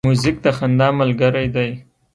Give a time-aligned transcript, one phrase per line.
[0.07, 1.69] موزیک د خندا ملګری دی.